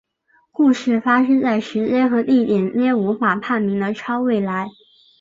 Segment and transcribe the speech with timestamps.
[0.51, 4.67] 故事发生在时间和地点皆无法判明的超未来。